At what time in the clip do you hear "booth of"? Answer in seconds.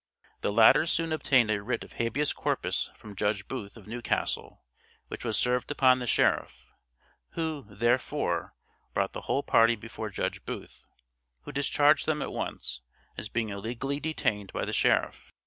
3.47-3.85